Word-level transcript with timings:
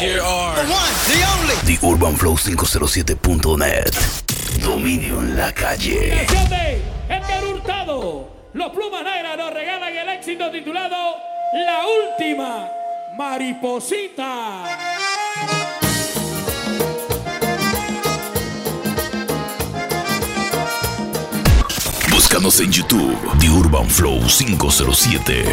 The 0.00 0.16
one, 0.16 0.56
the 1.12 1.20
only. 1.36 1.52
The 1.66 1.76
UrbanFlow507.net. 1.82 3.92
Dominio 4.62 5.20
en 5.20 5.36
la 5.36 5.52
calle. 5.52 6.22
Edgar 6.22 7.44
eh, 7.44 7.46
Hurtado. 7.46 8.30
Los 8.54 8.72
Plumas 8.72 9.04
Negras 9.04 9.36
nos 9.36 9.52
regalan 9.52 9.94
el 9.94 10.08
éxito 10.08 10.50
titulado 10.50 10.96
La 11.66 11.82
Última 11.86 12.66
Mariposita. 13.18 14.64
Búscanos 22.10 22.58
en 22.60 22.72
YouTube, 22.72 23.18
The 23.38 23.50
Urban 23.50 23.90
Flow 23.90 24.26
507. 24.26 25.44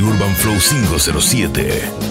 Urban 0.00 0.34
Flow 0.34 0.58
507. 0.58 2.03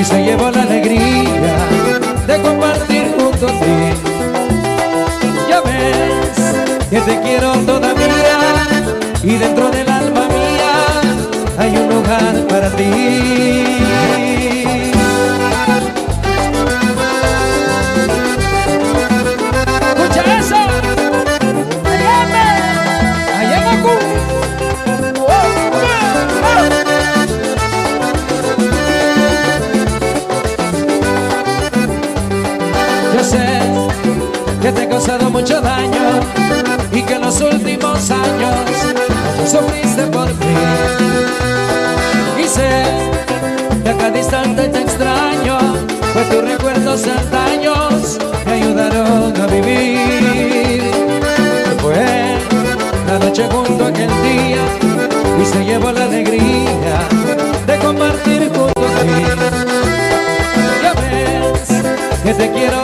y 0.00 0.04
se 0.04 0.24
llevó 0.24 0.50
la 0.50 0.62
alegría 0.62 1.56
de 2.26 2.40
compartir 2.40 3.14
junto 3.18 3.46
a 3.46 3.50
ti. 3.50 3.92
Ya 5.48 5.60
ves 5.60 6.88
que 6.88 7.00
te 7.00 7.20
quiero 7.20 7.52
todavía 7.66 8.64
y 9.22 9.36
dentro 9.36 9.70
del 9.70 9.90
alma 9.90 10.26
mía 10.28 10.72
hay 11.58 11.76
un 11.76 11.90
lugar 11.94 12.34
para 12.48 12.70
ti. 12.76 14.79
últimos 37.80 38.10
años 38.10 39.50
sufriste 39.50 40.02
por 40.06 40.28
mí. 40.34 40.54
Y 42.38 42.46
sé 42.46 42.84
que 43.82 43.90
a 43.90 43.96
cada 43.96 44.18
instante 44.18 44.68
te 44.68 44.80
extraño, 44.80 45.58
pues 46.12 46.28
tus 46.28 46.42
recuerdos 46.42 47.04
antaños 47.06 48.18
me 48.46 48.52
ayudaron 48.52 49.40
a 49.40 49.46
vivir. 49.46 50.90
Fue 51.80 52.36
la 53.06 53.18
noche 53.18 53.48
junto 53.50 53.84
a 53.84 53.88
aquel 53.88 54.10
día 54.22 54.64
y 55.40 55.44
se 55.44 55.64
llevó 55.64 55.92
la 55.92 56.04
alegría 56.04 57.08
de 57.66 57.78
compartir 57.78 58.50
junto 58.54 58.80
a 58.80 59.00
ti. 59.00 59.22
Ya 60.82 60.92
ves 60.94 61.82
que 62.22 62.34
te 62.34 62.52
quiero 62.52 62.82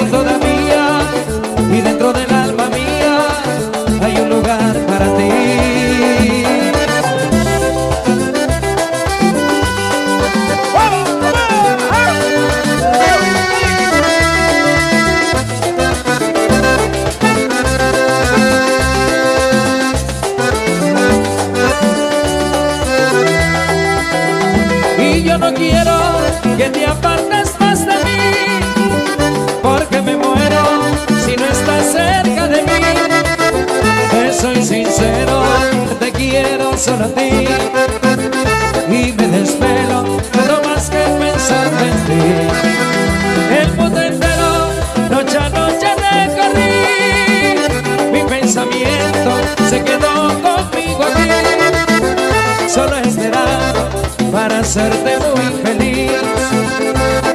hacerte 54.76 55.18
muy 55.18 55.64
feliz. 55.64 56.12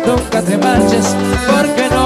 Nunca 0.06 0.42
te 0.44 0.58
marches 0.58 1.16
porque 1.48 1.90
no 1.90 2.01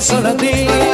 pensando 0.00 0.34
a. 0.34 0.89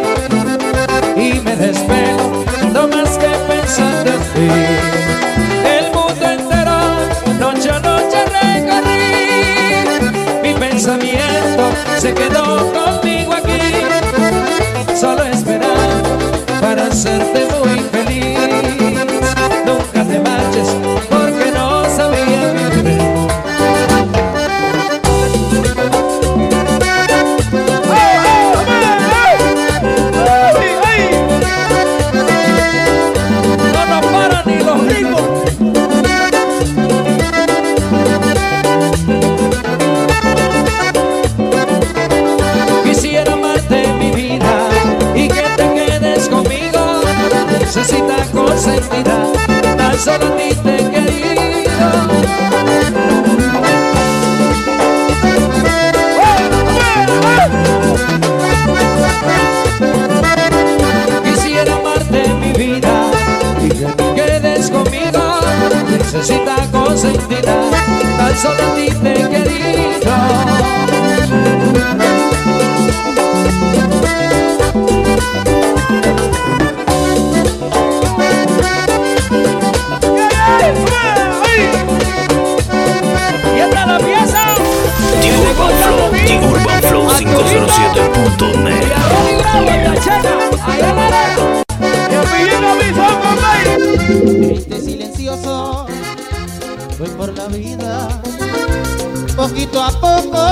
poquito 99.49 99.81
a 99.81 99.91
poco 99.91 100.43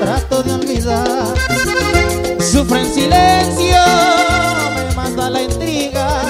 trato 0.00 0.42
de 0.44 0.52
olvidar. 0.52 1.34
Sufro 2.38 2.76
en 2.76 2.92
silencio, 2.92 3.76
me 4.76 4.94
manda 4.94 5.28
la 5.28 5.42
intriga, 5.42 6.22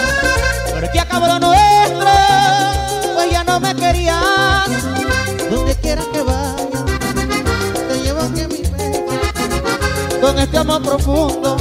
porque 0.73 0.99
acabó 0.99 1.27
lo 1.27 1.39
nuestro, 1.39 2.11
pues 3.15 3.31
ya 3.31 3.45
no 3.45 3.61
me 3.61 3.75
querías. 3.75 4.69
Donde 5.51 5.75
quiera 5.77 6.03
que 6.11 6.23
vaya, 6.23 6.85
te 7.89 8.03
llevo 8.03 8.21
aquí 8.23 8.41
en 8.41 8.49
mi 8.49 8.63
pecho, 8.69 10.21
con 10.23 10.39
este 10.39 10.59
amor 10.59 10.83
profundo, 10.83 11.57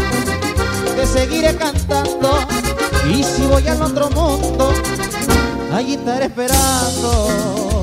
te 0.95 1.05
seguiré 1.05 1.53
cantando. 1.55 2.39
Y 3.09 3.23
si 3.23 3.45
voy 3.45 3.67
al 3.67 3.81
otro 3.81 4.09
mundo, 4.11 4.73
allí 5.73 5.95
estaré 5.95 6.25
esperando. 6.25 7.76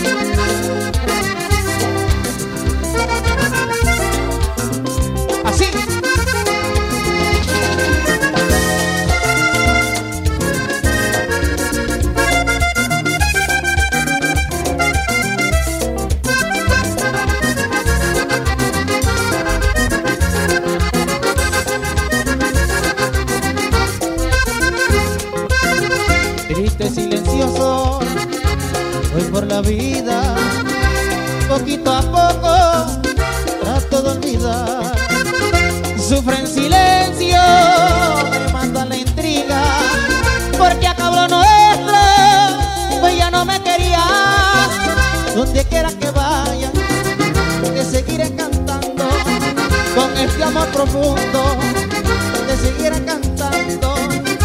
Thank 0.00 0.82
you. 0.82 0.87
otro 50.80 50.86
mundo, 50.98 51.56
siguiera 52.62 53.04
cantando. 53.04 53.94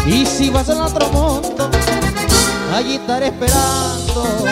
Y 0.06 0.26
si 0.26 0.50
vas 0.50 0.68
al 0.68 0.80
otro 0.80 1.08
mundo, 1.10 1.70
allí 2.74 2.96
estaré 2.96 3.26
esperando. 3.26 4.44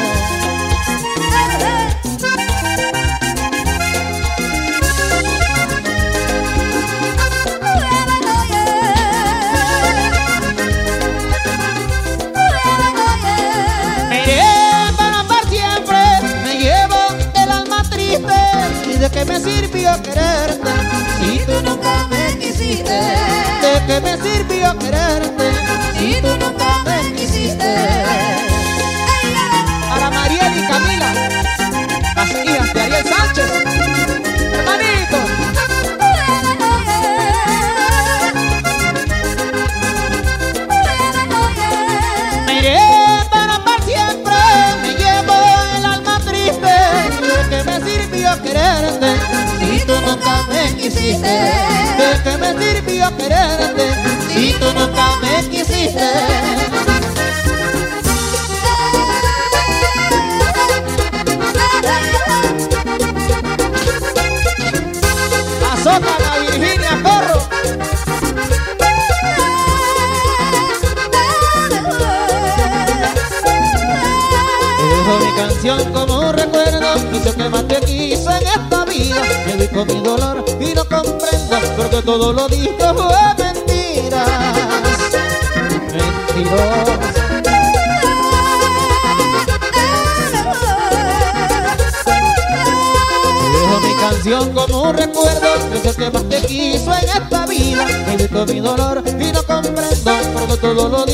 Yo 95.84 95.96
que 95.96 96.10
más 96.10 96.28
te 96.28 96.40
quiso 96.42 96.92
en 96.94 97.08
esta 97.08 97.46
vida, 97.46 97.86
he 98.08 98.16
visto 98.16 98.46
mi 98.46 98.60
dolor 98.60 99.02
y 99.06 99.32
no 99.32 99.42
comprendo 99.42 100.12
porque 100.32 100.56
todo 100.58 100.88
lo 100.88 101.04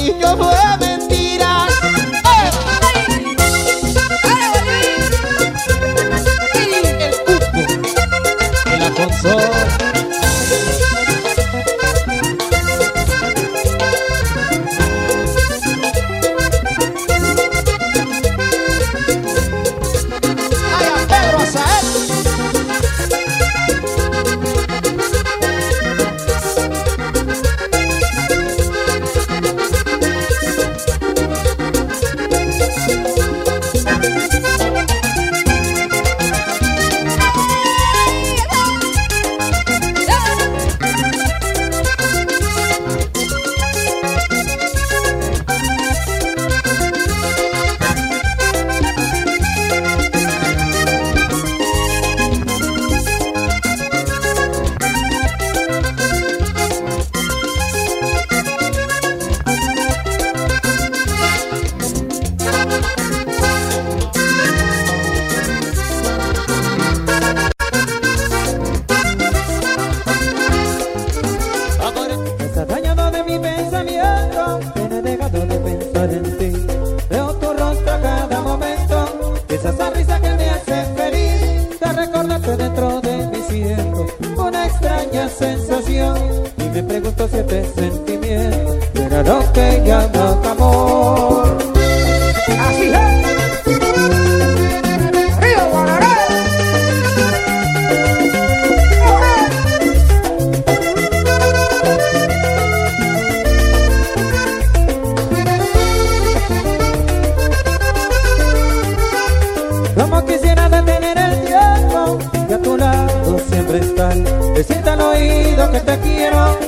que 115.72 115.80
te 115.80 115.98
quiero 116.00 116.58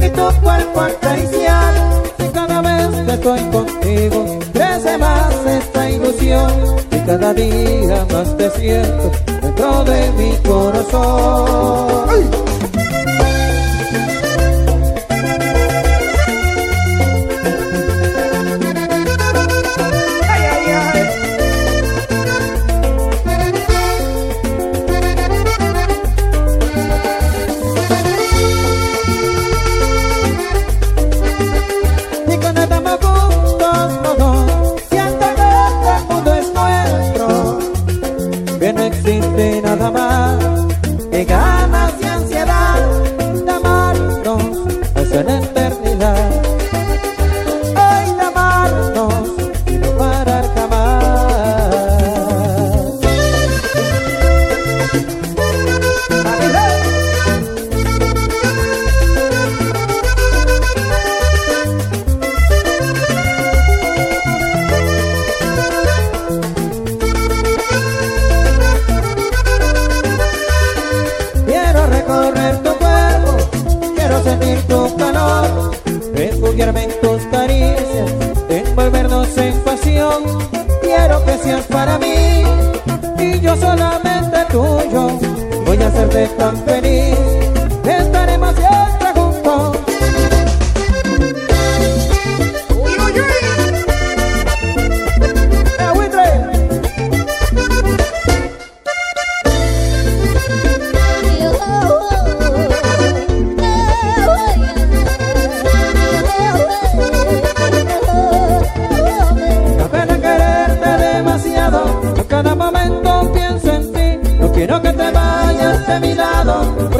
y 0.00 0.08
tu 0.10 0.40
cuerpo 0.42 0.80
acariciar. 0.80 1.74
Y 2.18 2.28
cada 2.32 2.60
vez 2.60 3.04
que 3.06 3.12
estoy 3.12 3.40
contigo 3.50 4.38
crece 4.52 4.98
más 4.98 5.34
esta 5.46 5.90
ilusión 5.90 6.52
y 6.90 6.98
cada 7.06 7.34
día 7.34 8.06
más 8.12 8.36
te 8.36 8.50
siento 8.50 9.10
dentro 9.42 9.84
de 9.84 10.12
mi 10.12 10.36
corazón. 10.48 12.08
¡Ay! 12.08 12.47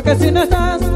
que 0.09 0.17
si 0.17 0.33
no 0.33 0.43
estás 0.43 0.88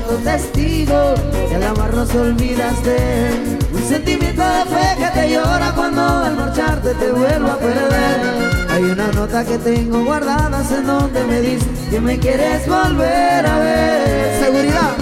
vuelto 0.00 0.24
testigo 0.24 1.14
y 1.50 1.54
al 1.54 1.62
amarnos 1.62 2.14
olvidas 2.14 2.82
de 2.84 2.96
él. 3.28 3.58
Un 3.72 3.88
sentimiento 3.88 4.42
de 4.42 4.64
fe 4.64 4.96
que 4.98 5.20
te 5.20 5.30
llora 5.30 5.72
cuando 5.74 6.02
al 6.02 6.36
marcharte 6.36 6.94
te 6.94 7.10
vuelvo 7.12 7.48
a 7.48 7.58
perder. 7.58 8.70
Hay 8.70 8.84
una 8.84 9.08
nota 9.12 9.44
que 9.44 9.58
tengo 9.58 10.04
guardada 10.04 10.62
en 10.70 10.86
donde 10.86 11.24
me 11.24 11.40
dice 11.40 11.66
que 11.90 12.00
me 12.00 12.18
quieres 12.18 12.66
volver 12.66 13.46
a 13.46 13.58
ver. 13.58 14.40
Seguridad, 14.40 14.92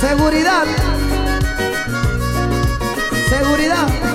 seguridad, 0.00 0.64
seguridad. 3.28 4.11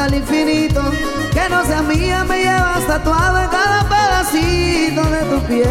Hasta 0.00 0.06
el 0.06 0.22
infinito 0.22 0.82
Que 1.32 1.48
no 1.48 1.64
sea 1.64 1.82
mía 1.82 2.24
me 2.24 2.38
llevas 2.38 2.86
tatuado 2.86 3.38
en 3.38 3.48
cada 3.48 3.88
pedacito 3.88 5.02
de 5.02 5.20
tu 5.30 5.42
piel. 5.46 5.66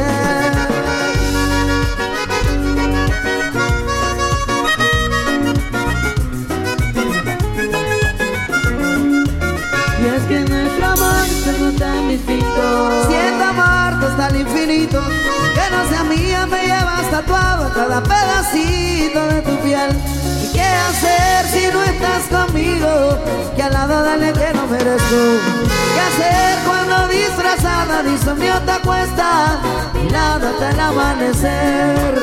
Y 10.01 10.05
es 10.05 10.23
que 10.23 10.39
nuestro 10.41 10.85
amor 10.85 11.27
no 11.59 11.69
es 11.69 11.75
tan 11.77 12.07
distinto 12.07 13.05
Siendo 13.09 13.43
amarte 13.43 14.05
hasta 14.05 14.27
el 14.29 14.41
infinito 14.41 15.01
Que 15.53 15.75
no 15.75 15.89
sea 15.89 16.03
mía 16.03 16.45
me 16.45 16.61
llevas 16.63 17.09
tatuado 17.11 17.67
en 17.67 17.73
cada 17.73 18.03
pedacito 18.03 19.27
de 19.27 19.41
tu 19.41 19.55
piel. 19.63 19.89
¿Y 20.15 20.18
qué 20.59 20.65
hacer 20.65 21.47
si 21.53 21.67
no 21.73 21.81
estás 21.83 22.23
conmigo, 22.27 23.17
que 23.55 23.63
al 23.63 23.73
lado 23.73 24.03
dale 24.03 24.33
que 24.33 24.53
no 24.53 24.67
merezco. 24.67 25.39
¿Qué 25.93 26.01
hacer 26.09 26.59
cuando 26.67 27.07
disfrazada 27.07 28.03
disomnio 28.03 28.53
te 28.65 28.71
acuesta 28.71 29.59
y 29.93 30.11
nada 30.11 30.49
hasta 30.49 30.71
el 30.71 30.79
amanecer? 30.79 32.21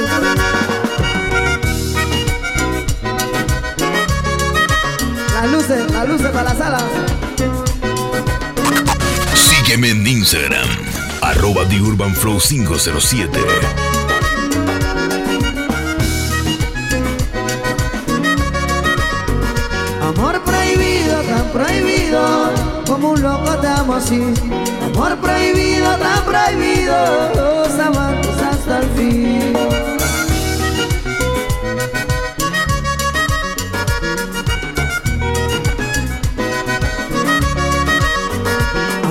Las 5.34 5.46
luces, 5.50 5.90
las 5.92 6.08
luces 6.08 6.28
para 6.28 6.44
la 6.44 6.54
sala. 6.54 6.78
Sígueme 9.34 9.90
en 9.90 10.06
Instagram, 10.06 10.68
arroba 11.22 11.64
TheUrbanFlow507. 11.68 13.85
Prohibido, 21.56 22.50
como 22.86 23.12
un 23.12 23.22
loco 23.22 23.50
te 23.62 23.66
amo 23.66 23.94
así. 23.94 24.20
Amor 24.84 25.16
prohibido, 25.16 25.88
tan 25.96 26.22
prohibido, 26.24 26.96
los 27.34 27.72
hasta 28.50 28.78
el 28.80 28.88
fin. 28.90 29.56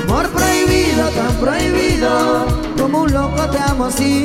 Amor 0.03 0.27
prohibido, 0.29 1.09
tan 1.17 1.33
prohibido, 1.41 2.45
como 2.79 3.01
un 3.01 3.11
loco 3.11 3.49
te 3.49 3.57
amo 3.57 3.85
así. 3.85 4.23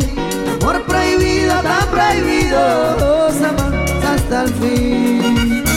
Amor 0.61 0.83
prohibido, 0.83 1.55
tan 1.63 1.87
prohibido, 1.89 2.97
los 2.99 3.35
hasta 4.05 4.43
el 4.43 4.55
fin. 4.61 5.70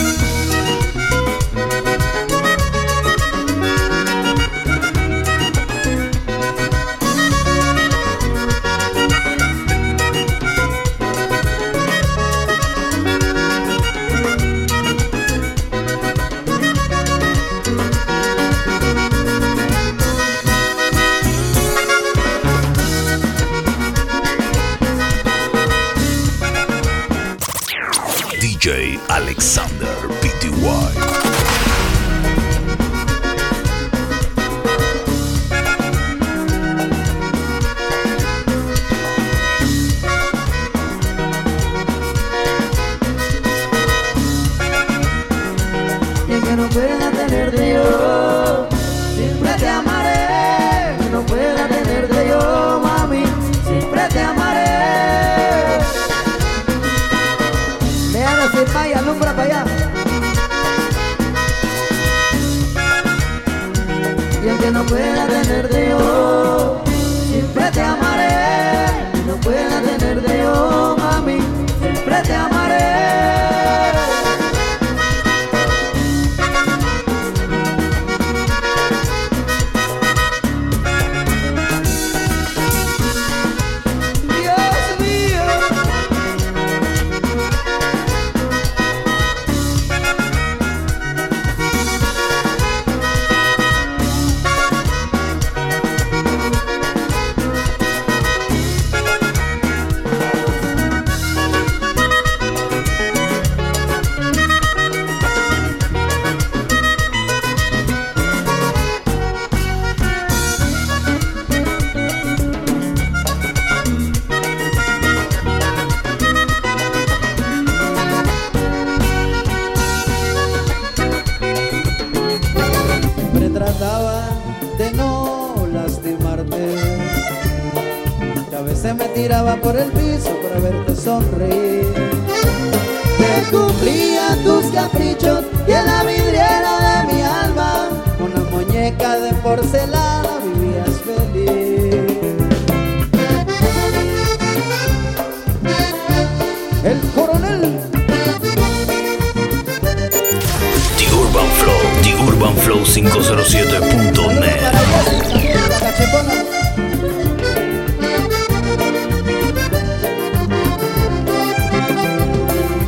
Pueda 64.86 65.26
tenerte 65.26 65.88
yo, 65.90 66.82
siempre 67.28 67.70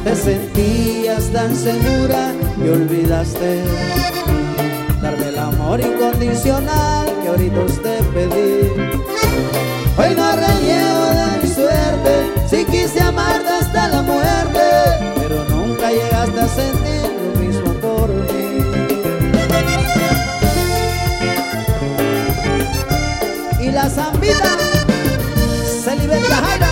te 0.07 0.15
sentías 0.15 1.33
tan 1.33 1.57
segura 1.57 2.33
y 2.65 2.69
olvidaste 2.69 3.65
darme 5.03 5.31
el 5.31 5.37
amor 5.37 5.81
incondicional 5.81 7.07
que 7.21 7.29
ahorita 7.29 7.61
usted 7.63 8.01
pedí. 8.15 8.71
Hoy 9.99 10.15
no 10.15 10.37
reniego 10.37 11.07
de 11.19 11.27
mi 11.43 11.49
suerte, 11.53 12.13
si 12.49 12.65
quise 12.67 13.01
amarte 13.01 13.49
hasta 13.49 13.89
la 13.89 14.03
muerte, 14.03 14.61
pero 15.17 15.45
nunca 15.49 15.91
llegaste 15.91 16.41
a 16.41 16.49
sentir 16.49 17.11
lo 17.25 17.41
mismo 17.41 17.73
por 17.81 18.09
mí. 18.09 18.63
Y 23.61 23.73
la 23.73 23.91
zambita 23.91 24.57
se 25.83 25.97
liberta. 25.97 26.66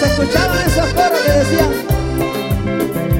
se 0.00 0.06
escuchaban 0.06 0.58
esos 0.66 0.86
coros 0.94 1.20
que 1.26 1.32
decían 1.32 1.72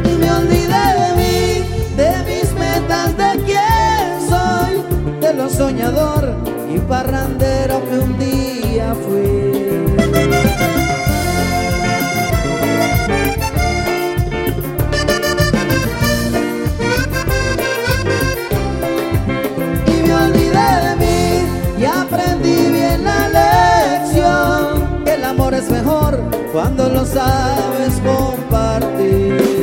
Y 0.04 0.16
me 0.18 0.32
olvidé 0.32 0.86
de 1.00 1.10
mí, 1.20 1.96
de 1.96 2.10
mis 2.28 2.52
metas, 2.54 3.16
de 3.18 3.44
quién 3.44 4.28
soy 4.28 5.20
De 5.20 5.34
lo 5.34 5.48
soñador 5.50 6.34
y 6.74 6.78
parrandero 6.78 7.82
que 7.86 7.98
un 7.98 8.18
día 8.18 8.94
fui 8.94 9.49
es 25.61 25.70
mejor 25.70 26.18
cuando 26.53 26.88
lo 26.88 27.05
sabes 27.05 28.01
compartir. 28.01 29.60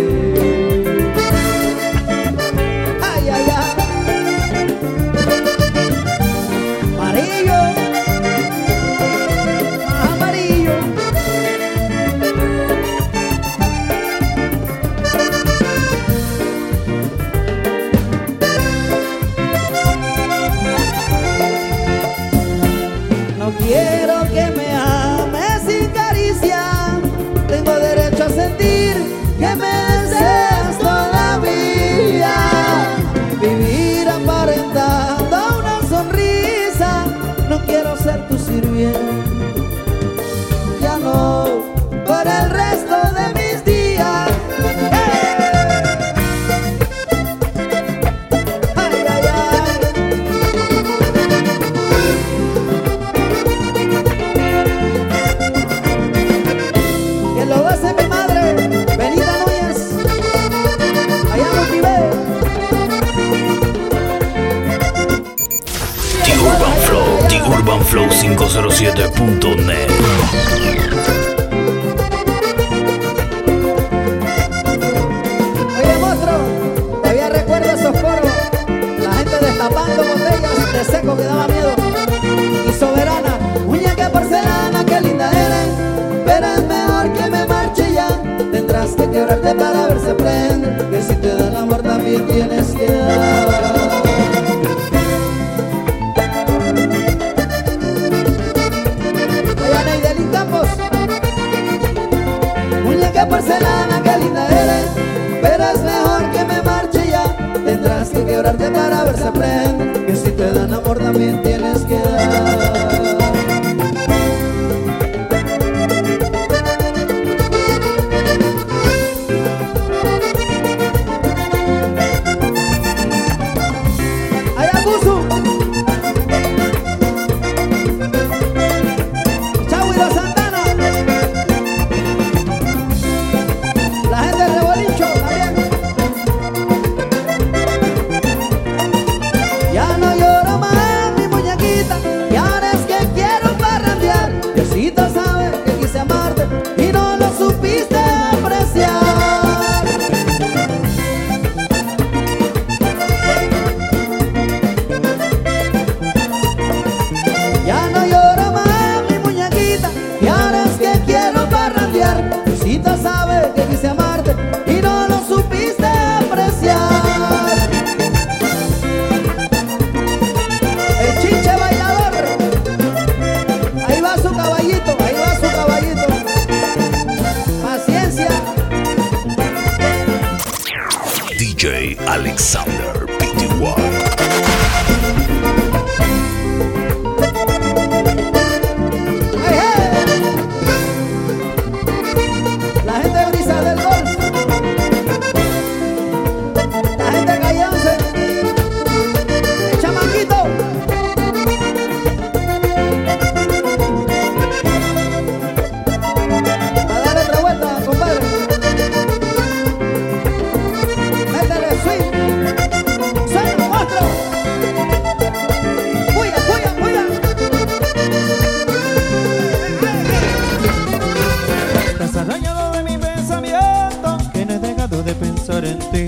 Pensar 225.48 225.66
en 225.66 225.80
ti. 225.92 226.08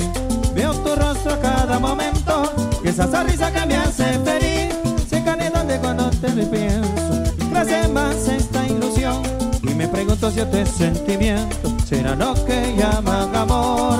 Veo 0.54 0.74
tu 0.74 0.96
rostro 0.96 1.34
a 1.34 1.40
cada 1.40 1.80
momento 1.80 2.44
y 2.84 2.90
esa 2.90 3.10
sonrisa 3.10 3.52
que 3.52 3.66
me 3.66 3.76
hace 3.76 4.20
feliz. 4.20 4.76
Sé 5.10 5.22
de 5.22 5.80
cuando 5.80 6.10
te 6.10 6.30
pienso, 6.30 7.24
crece 7.52 7.88
más 7.88 8.28
esta 8.28 8.66
ilusión. 8.68 9.22
Y 9.64 9.74
me 9.74 9.88
pregunto 9.88 10.30
si 10.32 10.42
este 10.42 10.66
sentimiento 10.66 11.76
será 11.88 12.16
lo 12.16 12.34
que 12.46 12.76
llaman 12.78 13.36
amor. 13.36 14.00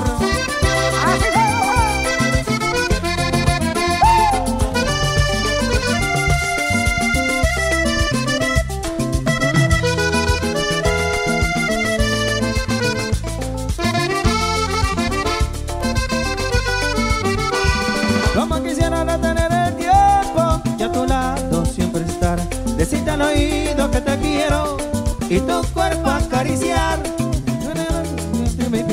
Y 25.30 25.38
tu 25.40 25.62
cuerpo 25.72 26.10
acariciar. 26.10 26.98
Me 28.68 28.84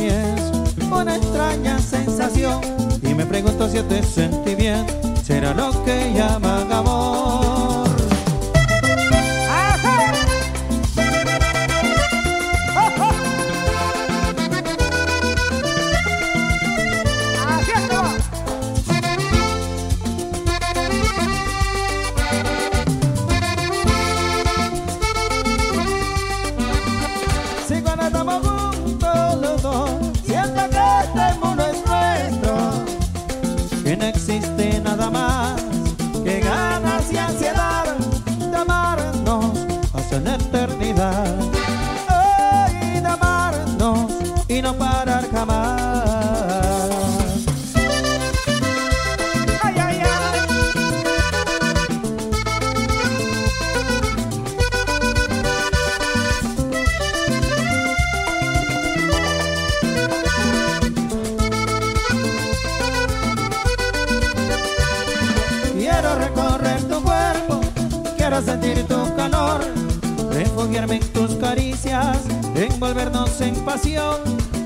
una 0.91 1.15
extraña 1.17 1.77
sensación 1.79 2.61
y 3.03 3.13
me 3.13 3.25
pregunto 3.25 3.69
si 3.69 3.77
este 3.77 4.01
sentimiento 4.03 4.93
será 5.23 5.53
lo 5.53 5.83
que 5.83 6.13
llaman 6.13 6.71
amor. 6.71 7.36
Envolvernos 72.87 73.41
en 73.41 73.53
pasión. 73.65 74.15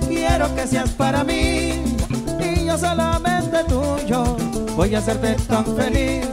Quiero 0.08 0.54
que 0.54 0.68
seas 0.68 0.92
para 0.92 1.24
mí 1.24 1.84
y 2.40 2.66
yo 2.66 2.78
solamente 2.78 3.64
tuyo. 3.64 4.38
Voy 4.76 4.94
a 4.94 5.00
hacerte 5.00 5.34
tan 5.48 5.66
feliz 5.76 6.28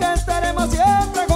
que 0.00 0.12
estaremos 0.12 0.70
siempre 0.70 1.29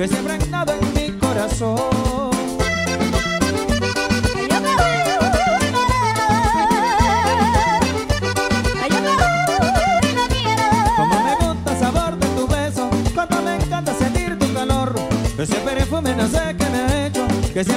que 0.00 0.08
se 0.08 0.16
ha 0.16 0.20
impregnado 0.20 0.72
en 0.72 0.94
mi 0.94 1.18
corazón. 1.18 1.76
Como 10.96 11.22
me 11.22 11.34
gusta 11.34 11.72
el 11.72 11.78
sabor 11.78 12.18
de 12.18 12.26
tu 12.28 12.46
beso, 12.46 12.90
cuánto 13.14 13.42
me 13.42 13.56
encanta 13.56 13.92
sentir 13.92 14.38
tu 14.38 14.50
calor. 14.54 14.94
Ese 15.36 15.56
perfume 15.56 16.14
no 16.16 16.26
sé 16.28 16.56
qué 16.58 16.70
me 16.70 16.78
ha 16.78 17.06
hecho, 17.06 17.28
que 17.52 17.62
se 17.62 17.74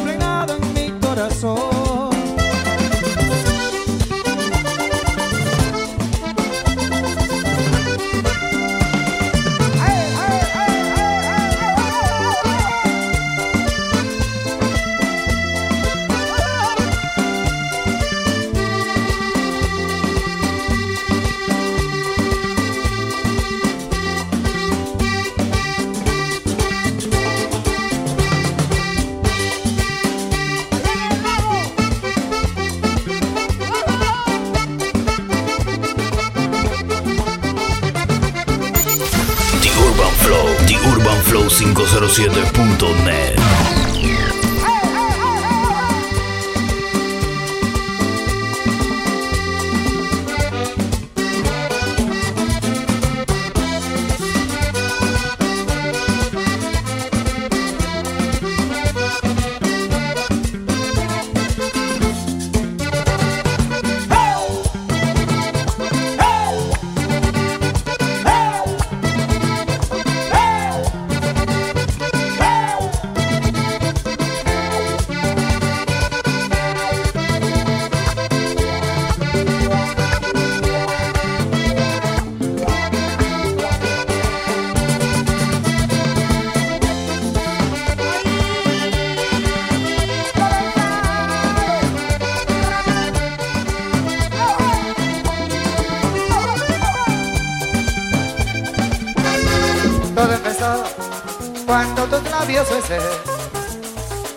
besé 102.69 102.99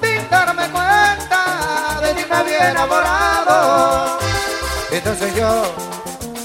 Sin 0.02 0.30
darme 0.30 0.68
cuenta 0.70 2.00
de 2.02 2.14
ti 2.14 2.24
me 2.28 2.36
había 2.36 2.70
enamorado. 2.70 4.18
Entonces 4.90 5.34
yo 5.34 5.62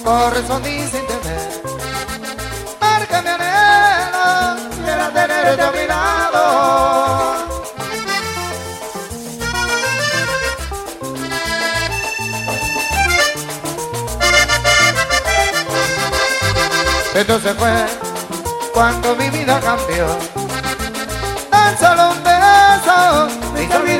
correspondí 0.03 0.79
sin 0.87 1.05
temer 1.07 1.61
Porque 2.79 3.21
mi 3.21 3.29
anhelo 3.29 4.87
era 4.87 5.09
tenerte 5.13 5.61
a 5.61 5.71
mi 5.71 5.87
lado. 5.87 7.01
Entonces 17.13 17.53
fue 17.57 17.85
cuando 18.73 19.15
mi 19.15 19.29
vida 19.29 19.59
cambió. 19.59 20.40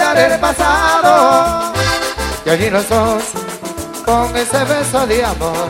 El 0.02 0.40
pasado. 0.40 1.72
Y 2.46 2.50
allí 2.50 2.70
los 2.70 2.88
dos, 2.90 3.24
con 4.04 4.36
ese 4.36 4.64
beso 4.66 5.06
de 5.06 5.24
amor, 5.24 5.70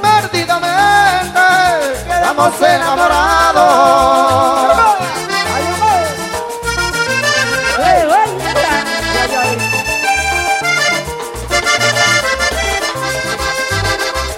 perdidamente 0.00 1.40
quedamos 2.06 2.60
enamorados. 2.60 4.70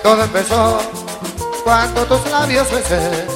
Todo 0.02 0.24
empezó 0.24 0.80
cuando 1.62 2.04
tus 2.06 2.26
labios 2.30 2.68
besé 2.72 3.26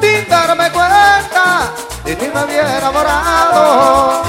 sin 0.00 0.28
darme 0.28 0.70
cuenta 0.70 1.72
de 2.08 2.16
ti 2.16 2.26
me 2.32 2.40
había 2.40 2.78
enamorado 2.78 4.22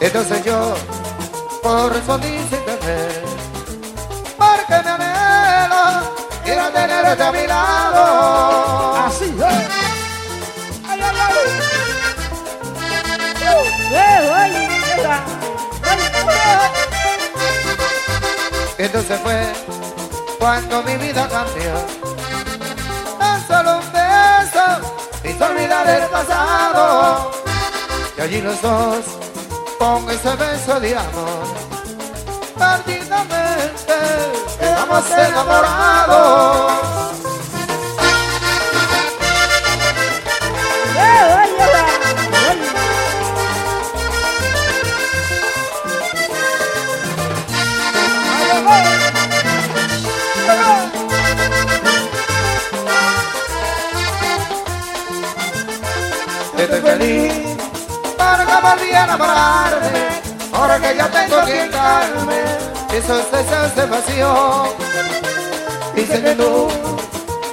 entonces 0.00 0.44
yo 0.44 0.74
correspondí 1.62 2.38
sin 2.50 2.64
temer 2.64 3.22
porque 4.36 4.82
mi 4.82 4.88
anhelo 4.90 5.84
era 6.44 6.70
tenerte 6.72 7.22
a 7.22 7.30
mi 7.30 7.46
lado 7.46 8.96
Así, 9.06 9.26
¿eh? 9.26 9.68
Ay, 10.88 11.00
ay, 11.02 11.16
ay. 11.20 11.34
Eh. 13.92 14.30
Ay, 14.34 14.52
ay. 15.06 15.24
entonces 18.78 19.20
fue 19.22 19.52
cuando 20.40 20.82
mi 20.82 20.96
vida 20.96 21.28
cambió 21.28 21.74
tan 23.20 23.46
solo 23.46 23.83
hizo 25.34 25.46
olvidar 25.46 25.88
el 25.88 26.08
pasado. 26.08 27.30
Y 28.16 28.20
allí 28.20 28.40
los 28.40 28.60
dos 28.62 29.04
con 29.78 30.08
ese 30.10 30.36
beso 30.36 30.80
de 30.80 30.96
amor 30.96 31.64
perdidamente 32.56 33.94
quedamos 34.58 35.10
enamorados 35.10 36.72
enamorarme 59.04 59.90
Ahora 60.52 60.78
que 60.80 60.96
ya 60.96 61.08
tengo 61.08 61.42
quien 61.44 61.70
calme 61.70 62.42
Esos 62.92 63.30
deseos 63.30 63.74
de 63.76 63.86
pasión 63.86 64.68
Dice 65.94 66.22
que 66.22 66.34
tú 66.34 66.68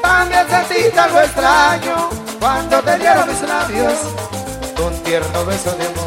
también 0.01 0.47
sentiste 0.49 0.99
algo 0.99 1.19
extraño 1.19 2.09
Cuando 2.39 2.81
te 2.81 2.97
dieron 2.97 3.27
mis 3.27 3.41
labios 3.41 3.93
Un 4.83 5.03
tierno 5.03 5.45
beso 5.45 5.71
de 5.71 5.85
amor 5.85 6.00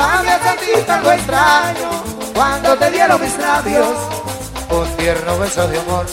también 0.00 0.38
sentiste 0.42 0.90
algo 0.92 1.12
extraño 1.12 1.90
Cuando 2.34 2.76
te 2.76 2.90
dieron 2.90 3.20
mis 3.20 3.36
labios 3.38 3.88
Un 4.70 4.96
tierno 4.96 5.38
beso 5.38 5.66
de 5.68 5.78
amor. 5.78 6.06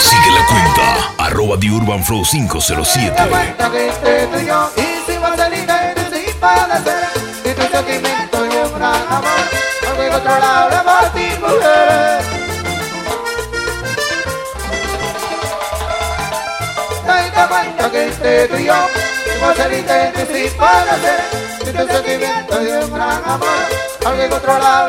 Sigue 0.00 0.30
la 0.32 0.46
cuenta, 0.46 1.24
arroba 1.24 1.58
The 1.60 1.70
Urban 1.70 2.02
Flow 2.02 2.22
Me 2.22 2.28
507. 2.28 3.10
da 3.10 3.28
cuenta 3.28 3.70
que 3.70 3.88
entre 3.88 4.26
tú 4.26 4.38
y 6.16 6.32
padecer 6.40 7.08
Y 7.44 7.50
tu 7.52 7.62
sentimiento 7.62 8.46
y 8.46 8.56
un 8.56 8.78
gran 8.78 9.12
amor 9.12 9.67
No 10.08 10.14
hay 10.14 10.20
otro 10.20 10.38
lado 10.38 10.70
de 10.70 10.76
por 10.76 11.08
ti, 11.12 11.28
mujer 11.38 12.20
Me 17.06 17.30
da 17.30 17.48
cuenta 17.48 17.90
que 17.90 18.04
entre 18.04 18.48
tú 18.48 18.56
y 18.56 18.64
yo 18.64 18.74
hicimos 19.26 19.58
el 19.58 19.78
intento 19.78 20.20
sin 20.32 20.50
padecer 20.56 21.20
Y 21.60 21.64
tu 21.64 21.92
sentimiento 21.92 22.62
y 22.62 22.66
un 22.84 22.94
gran 22.94 23.22
amor 23.26 23.48
No 24.02 24.10
hay 24.10 24.32
otro 24.32 24.58
lado 24.58 24.88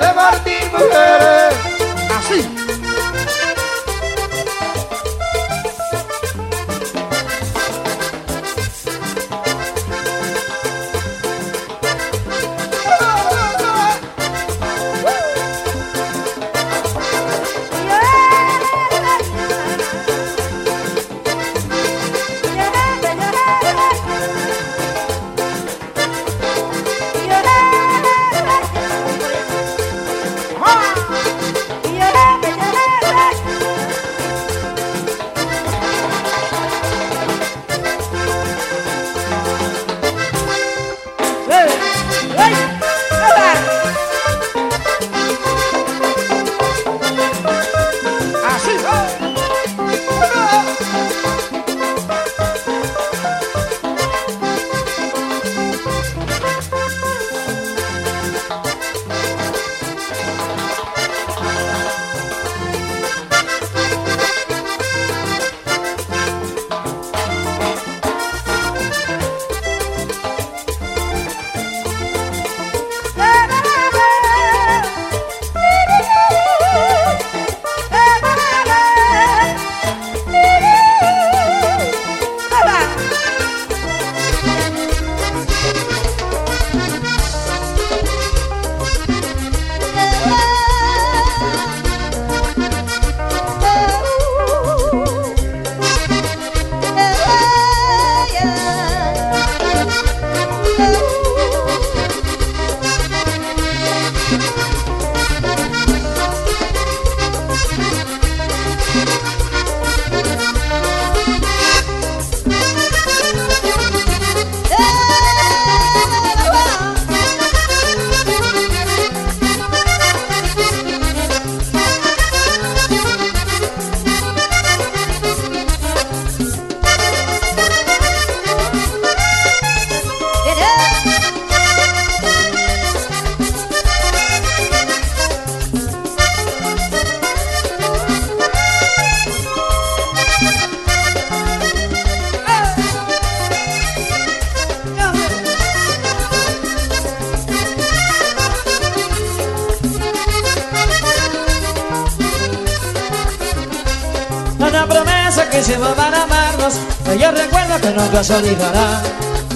que 158.50 158.66
se. 158.66 159.02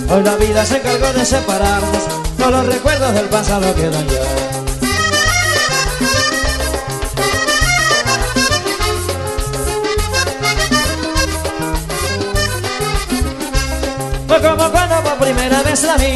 Hoy 0.09 0.23
la 0.23 0.35
vida 0.35 0.65
se 0.65 0.77
encargó 0.77 1.11
de 1.13 1.25
separarnos, 1.25 2.03
todos 2.37 2.51
los 2.51 2.65
recuerdos 2.67 3.13
del 3.13 3.25
pasado 3.25 3.73
quedan 3.73 4.07
ya. 4.07 4.21
Fue 14.27 14.41
como 14.41 14.71
cuando 14.71 14.95
por 15.03 15.17
primera 15.17 15.63
vez 15.63 15.83
la 15.83 15.97
vi, 15.97 16.13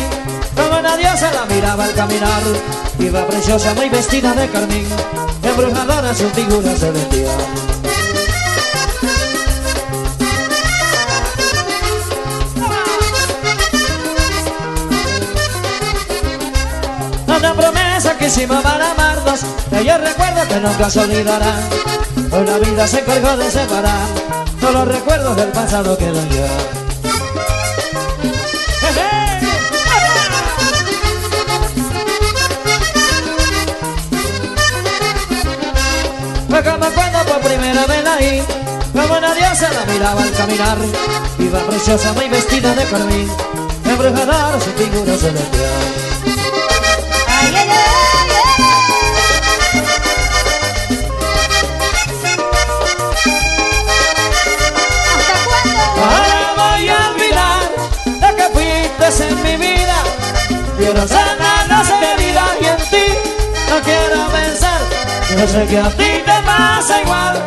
como 0.55 0.79
una 0.79 0.97
diosa 0.97 1.31
la 1.33 1.45
miraba 1.45 1.83
al 1.85 1.93
caminar. 1.93 2.43
Iba 2.99 3.25
preciosa, 3.27 3.73
muy 3.75 3.89
vestida 3.89 4.33
de 4.33 4.49
carmín, 4.49 4.87
embrujadora 5.43 6.13
su 6.13 6.29
figura 6.29 6.75
celestial. 6.75 7.76
Una 17.37 17.53
promesa 17.53 18.17
que 18.17 18.25
hicimos 18.25 18.63
para 18.63 18.91
amarnos, 18.93 19.41
que 19.69 19.85
yo 19.85 19.95
recuerdo 19.99 20.47
que 20.47 20.59
nunca 20.59 20.89
se 20.89 21.01
olvidará. 21.01 21.53
Hoy 22.31 22.45
la 22.47 22.57
vida 22.57 22.87
se 22.87 23.01
encargó 23.01 23.37
de 23.37 23.51
separar, 23.51 24.07
todos 24.59 24.73
los 24.73 24.87
recuerdos 24.87 25.35
del 25.35 25.49
pasado 25.49 25.95
ya. 25.99 26.47
Fue 36.49 36.63
como 36.63 36.91
cuando 36.91 37.19
por 37.25 37.41
primera 37.41 37.85
vez 37.85 38.03
la 38.03 38.15
vi, 38.15 38.41
como 38.93 39.15
una 39.15 39.35
diosa 39.35 39.69
la 39.73 39.93
miraba 39.93 40.23
al 40.23 40.31
caminar. 40.31 40.77
Iba 41.37 41.59
preciosa, 41.59 42.13
muy 42.13 42.29
vestida 42.29 42.73
de 42.73 42.83
carmín, 42.85 43.29
embrujadora 43.85 44.59
su 44.59 44.71
figura 44.71 45.15
celestial. 45.17 46.36
Quiero 60.97 61.09
sanar 61.09 61.67
las 61.67 61.89
heridas 61.91 62.49
y 62.59 62.65
en 62.65 62.77
ti 62.89 63.05
no 63.69 63.79
quiero 63.83 64.27
pensar. 64.31 64.81
Yo 65.37 65.47
sé 65.47 65.65
que 65.67 65.77
a 65.77 65.89
ti 65.91 66.23
te 66.25 66.41
pasa 66.43 67.01
igual. 67.03 67.39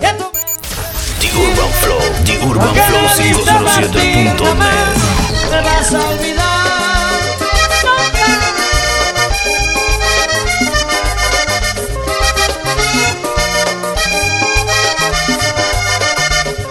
Que 0.00 0.08
tú 0.14 0.32
The 1.20 1.28
Urban 1.36 1.70
Flow, 1.82 2.00
The 2.24 2.46
Urban 2.46 2.74
Flow 2.74 3.02
me 3.18 3.24
viste 3.28 3.52
partir, 3.52 3.92
507.net. 3.92 4.38
jamás 4.40 4.88
me 5.50 5.60
vas 5.60 5.92
a 5.92 6.08
olvidar. 6.08 6.44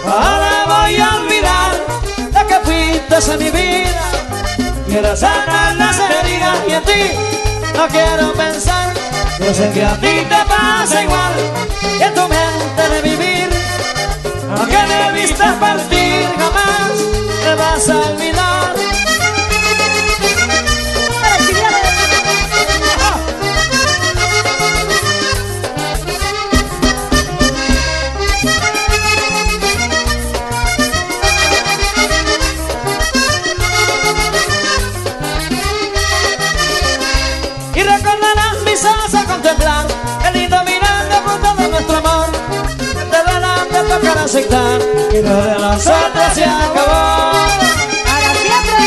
Ahora 0.04 0.64
voy 0.66 0.96
a 0.96 1.14
olvidar 1.14 1.70
lo 2.34 2.46
que 2.48 2.58
fuiste 2.64 3.32
en 3.32 3.38
mi 3.38 3.50
vida. 3.52 3.84
Quiero 4.88 5.16
sanar 5.16 5.33
no 7.76 7.88
quiero 7.88 8.32
pensar. 8.34 8.92
Yo 9.40 9.52
sé 9.52 9.70
que 9.70 9.84
a 9.84 9.94
ti 9.96 10.24
te 10.28 10.40
pasa 10.48 11.02
igual 11.02 11.34
que 11.98 12.06
tu 12.16 12.28
mente 12.28 12.82
de 12.94 13.02
vivir. 13.02 13.48
Aunque 14.56 14.78
me 14.88 15.20
viste 15.20 15.44
partir, 15.60 16.28
jamás 16.38 16.92
me 17.44 17.54
vas 17.56 17.88
a 17.88 17.98
olvidar. 17.98 18.33
Y 44.54 45.20
lo 45.20 45.42
de 45.42 45.58
nosotros 45.58 46.32
se 46.32 46.44
acabó. 46.44 47.32
Para 48.06 48.34
siempre. 48.42 48.84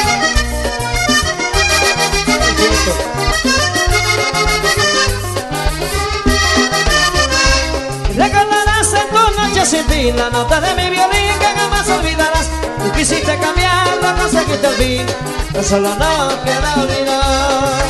Recordarás 8.15 8.93
en 8.93 9.09
tu 9.09 9.41
noche 9.41 9.65
sin 9.65 9.85
fin 9.87 10.15
la 10.15 10.29
nota 10.29 10.61
de 10.61 10.73
mi 10.75 10.89
violín 10.89 11.37
que 11.39 11.47
jamás 11.59 11.89
olvidarás. 11.89 12.47
Tú 12.81 12.91
quisiste 12.95 13.37
cambiarlo, 13.37 14.13
no 14.13 14.29
seguiste 14.29 14.67
el 14.67 14.73
fin, 14.75 15.05
pero 15.51 15.63
solo 15.65 15.89
no 15.95 16.43
queda 16.45 16.75
olvidar. 16.77 17.86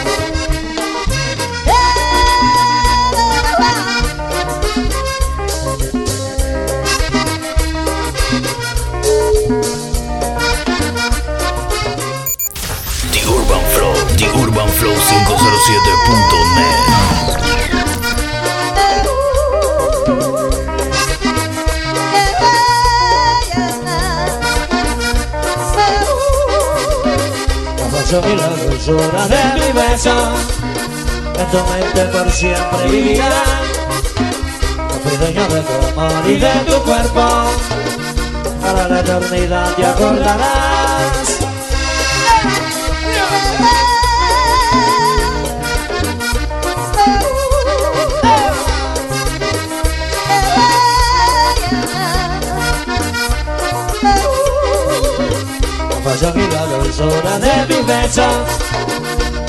Y 28.10 28.36
la 28.36 28.48
dulzura 28.48 29.28
de 29.28 29.60
mi 29.60 29.72
beso 29.74 30.16
En 31.38 31.48
tu 31.52 31.58
mente 31.58 32.06
por 32.12 32.32
siempre 32.32 32.90
vivirá 32.90 33.44
No 34.78 34.94
fui 35.04 35.18
dueño 35.18 35.48
de 35.50 35.62
tu 35.62 36.00
amor 36.00 36.26
y 36.26 36.36
de 36.36 36.54
tu 36.68 36.82
cuerpo 36.84 37.26
Para 38.62 38.88
la 38.88 39.00
eternidad 39.02 39.74
te 39.76 39.86
acordarás 39.86 40.77
dulzura 56.98 57.40
de 57.40 57.76
mis 57.76 57.86
besos. 57.86 58.26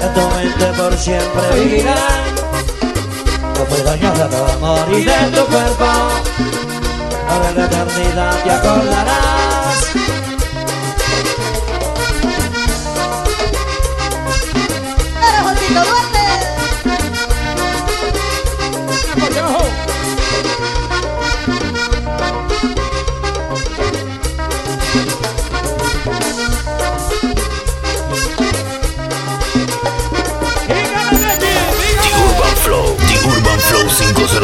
En 0.03 0.15
tu 0.15 0.21
mente 0.37 0.67
por 0.77 0.97
siempre 0.97 1.43
vivirá. 1.55 1.95
No 3.55 3.77
dueño 3.85 4.13
de 4.13 4.37
tu 4.37 4.45
amor 4.53 4.87
y 4.93 5.05
de 5.05 5.19
tu 5.35 5.47
cuerpo. 5.47 5.87
Para 7.29 7.51
la 7.53 7.65
eternidad 7.67 8.43
te 8.43 8.51
acordarás 8.51 9.49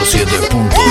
507.net. 0.05 0.85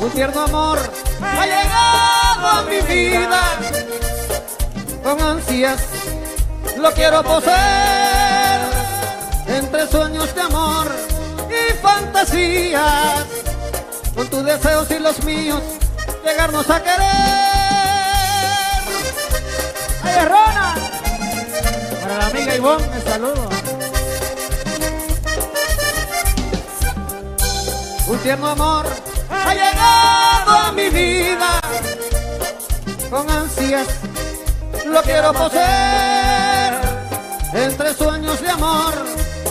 Un 0.00 0.10
tierno 0.12 0.40
amor 0.40 0.78
ha 1.20 1.44
llegado 1.44 2.48
a 2.48 2.62
mi 2.62 2.80
vida. 2.80 3.42
Con 5.02 5.20
ansias 5.20 5.82
lo 6.78 6.90
quiero 6.92 7.22
poseer. 7.22 8.60
Entre 9.48 9.86
sueños 9.88 10.34
de 10.34 10.40
amor 10.40 10.90
y 11.50 11.74
fantasías. 11.74 13.26
Con 14.14 14.28
tus 14.28 14.44
deseos 14.44 14.90
y 14.90 14.98
los 14.98 15.22
míos, 15.24 15.60
llegarnos 16.24 16.68
a 16.70 16.82
querer. 16.82 17.00
¡Ay, 20.02 20.24
Rona! 20.24 20.74
Para 22.00 22.18
la 22.18 22.26
amiga 22.26 22.56
Ivonne, 22.56 22.96
el 22.96 23.02
saludo. 23.02 23.48
Un 28.06 28.18
tierno 28.18 28.48
amor 28.48 28.86
ha 29.30 29.54
llegado 29.54 30.58
a 30.68 30.72
mi 30.72 30.88
vida. 30.88 31.60
Con 33.10 33.30
ansias 33.30 33.86
lo 34.86 35.02
quiero 35.02 35.32
poseer. 35.32 36.74
Entre 37.52 37.94
sueños 37.94 38.40
de 38.40 38.50
amor 38.50 38.94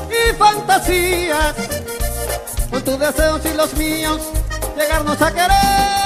y 0.09 0.33
fantasías. 0.35 1.55
Con 2.69 2.81
tus 2.83 2.99
deseos 2.99 3.41
y 3.45 3.53
los 3.53 3.73
míos, 3.75 4.21
llegarnos 4.75 5.21
a 5.21 5.31
querer. 5.31 6.02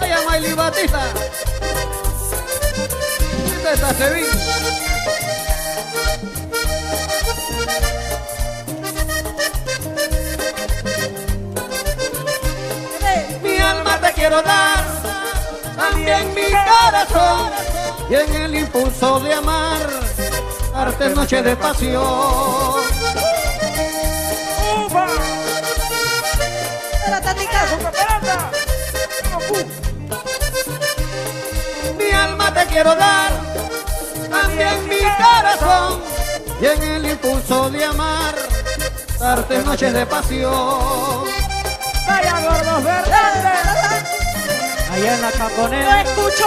Ay, 0.00 0.12
Miley 0.30 0.54
Batista. 0.54 1.00
Esta 3.72 3.94
Sevilla. 3.94 4.28
Mi 13.42 13.58
alma 13.58 14.00
te 14.00 14.12
quiero 14.14 14.42
dar, 14.42 14.84
también 15.76 16.34
mi 16.34 16.46
corazón. 16.50 17.50
Y 18.08 18.14
en 18.14 18.34
el 18.42 18.54
impulso 18.54 19.20
de 19.20 19.34
amar, 19.34 19.86
arte 20.74 21.10
noche 21.10 21.42
de 21.42 21.56
pasión. 21.56 22.97
Era 27.08 27.20
Tatica. 27.22 27.64
¡Ufa, 27.74 27.90
pelota! 27.90 28.50
Mi 31.96 32.10
alma 32.10 32.52
te 32.52 32.66
quiero 32.66 32.94
dar, 32.94 33.30
también 34.30 34.88
mi 34.88 34.98
corazón. 35.16 36.02
Y 36.60 36.66
en 36.66 36.82
el 36.82 37.06
impulso 37.06 37.70
de 37.70 37.84
amar, 37.84 38.34
arte 39.22 39.58
noche 39.60 39.90
de 39.90 40.04
pasión. 40.04 41.24
¡Vaya, 42.06 42.40
gordos 42.40 42.84
verdes! 42.84 43.14
Allá 44.92 45.14
en 45.14 45.22
la 45.22 45.30
Lo 45.30 45.38
caponera. 45.38 46.02
escucho. 46.02 46.44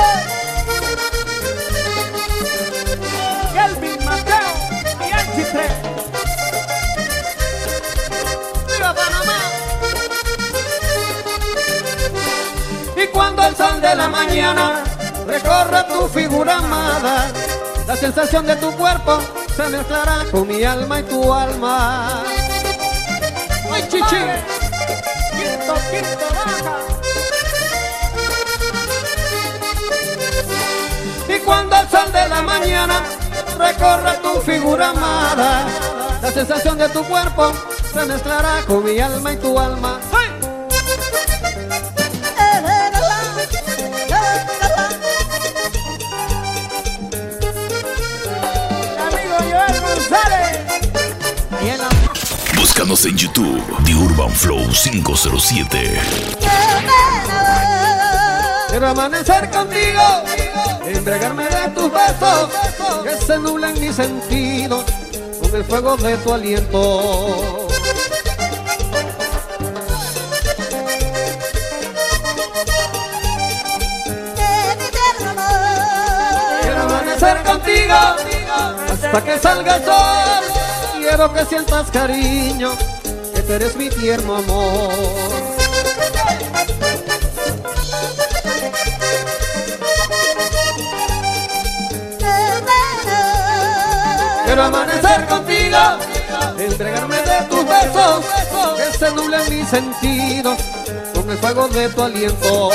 Cuando 13.41 13.47
el 13.47 13.55
sol 13.55 13.81
de 13.81 13.95
la 13.95 14.07
mañana 14.07 14.83
recorre 15.25 15.83
tu 15.85 16.07
figura 16.09 16.57
amada, 16.57 17.31
la 17.87 17.95
sensación 17.95 18.45
de 18.45 18.55
tu 18.57 18.71
cuerpo 18.73 19.19
se 19.55 19.67
mezclará 19.69 20.25
con 20.31 20.47
mi 20.47 20.63
alma 20.63 20.99
y 20.99 21.03
tu 21.03 21.33
alma. 21.33 22.23
¡Ay, 23.71 23.83
chichi! 23.89 24.23
Quinto, 25.31 25.73
quinto, 25.89 26.25
baja. 26.35 26.77
Y 31.27 31.39
cuando 31.39 31.75
el 31.77 31.89
sol 31.89 32.11
de 32.11 32.29
la 32.29 32.41
mañana 32.43 33.01
recorre 33.57 34.17
tu 34.21 34.41
figura 34.41 34.89
amada, 34.89 35.65
la 36.21 36.31
sensación 36.31 36.77
de 36.77 36.89
tu 36.89 37.03
cuerpo 37.05 37.51
se 37.91 38.05
mezclará 38.05 38.61
con 38.67 38.83
mi 38.83 38.99
alma 38.99 39.33
y 39.33 39.37
tu 39.37 39.57
alma. 39.57 39.99
Búscanos 52.81 53.05
en 53.05 53.15
YouTube, 53.15 53.83
The 53.85 53.93
Urban 53.93 54.31
Flow 54.31 54.67
507. 54.67 56.01
Quiero 58.69 58.87
amanecer 58.87 59.51
contigo, 59.51 60.01
entregarme 60.87 61.43
de 61.43 61.69
tus 61.75 61.91
besos, 61.91 62.49
que 63.03 63.23
se 63.23 63.37
nublen 63.37 63.79
mis 63.79 63.95
sentidos 63.95 64.83
con 65.39 65.55
el 65.55 65.63
fuego 65.63 65.95
de 65.95 66.17
tu 66.17 66.33
aliento. 66.33 67.67
Quiero 76.61 76.81
amanecer 76.81 77.43
contigo 77.43 77.93
hasta 78.91 79.23
que 79.23 79.37
salga 79.37 79.75
el 79.75 79.85
sol. 79.85 80.50
Quiero 81.01 81.33
que 81.33 81.43
sientas 81.45 81.89
cariño, 81.89 82.73
que 83.33 83.41
tú 83.41 83.53
eres 83.53 83.75
mi 83.75 83.89
tierno 83.89 84.35
amor. 84.35 84.93
Quiero 94.45 94.61
amanecer 94.61 95.25
contigo, 95.25 95.77
entregarme 96.59 97.17
de 97.17 97.41
tus 97.49 97.65
besos, 97.65 98.25
que 98.77 98.97
se 98.99 99.11
nublen 99.11 99.49
mis 99.49 99.67
sentidos 99.67 100.59
con 101.15 101.31
el 101.31 101.37
fuego 101.39 101.67
de 101.69 101.89
tu 101.89 102.03
aliento. 102.03 102.69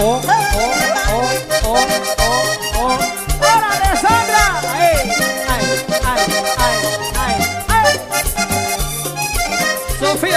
Oh, 0.00 0.20
oh, 0.20 0.20
oh, 0.20 1.22
oh, 1.66 1.76
oh, 1.76 2.13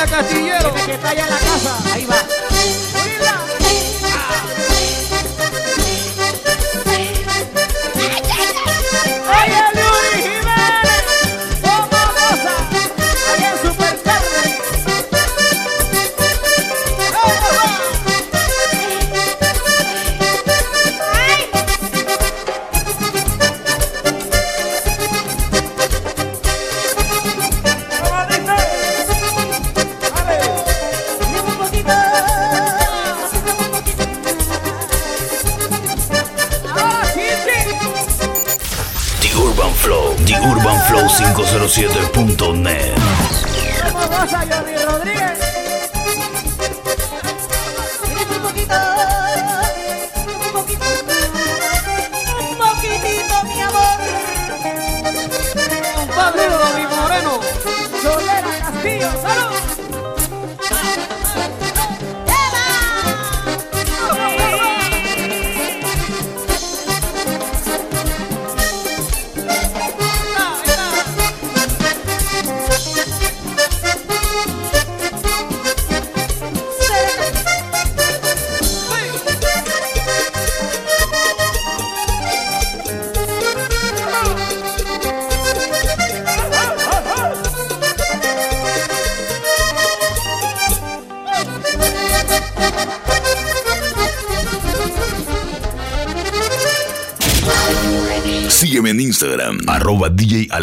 Castillero, 0.06 0.74
Que 0.74 0.98
la 1.26 1.40
casa. 1.40 1.94
Ahí 1.94 2.06
va. 2.06 2.47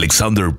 Alexander 0.05 0.53